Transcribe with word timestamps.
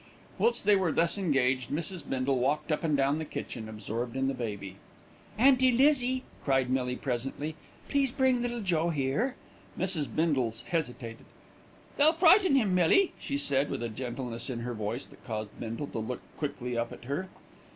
Whilst 0.39 0.65
they 0.65 0.75
were 0.75 0.91
thus 0.91 1.19
engaged, 1.19 1.69
Mrs. 1.69 2.01
Bindle 2.09 2.39
walked 2.39 2.71
up 2.71 2.83
and 2.83 2.97
down 2.97 3.19
the 3.19 3.23
kitchen, 3.23 3.69
absorbed 3.69 4.15
in 4.15 4.27
the 4.27 4.33
baby. 4.33 4.77
"Auntie 5.37 5.71
Lizzie," 5.71 6.23
cried 6.43 6.71
Millie 6.71 6.95
presently, 6.95 7.55
"please 7.87 8.11
bring 8.11 8.41
Little 8.41 8.61
Joe 8.61 8.89
here." 8.89 9.35
Mrs. 9.77 10.07
Bindle 10.07 10.55
hesitated. 10.69 11.27
"They'll 11.97 12.13
frighten 12.13 12.55
him, 12.55 12.73
Millie," 12.73 13.13
she 13.19 13.37
said, 13.37 13.69
with 13.69 13.83
a 13.83 13.89
gentleness 13.89 14.49
in 14.49 14.61
her 14.61 14.73
voice 14.73 15.05
that 15.05 15.23
caused 15.23 15.59
Bindle 15.59 15.85
to 15.85 15.99
look 15.99 16.21
quickly 16.35 16.75
up 16.75 16.91
at 16.91 17.03
her. 17.03 17.27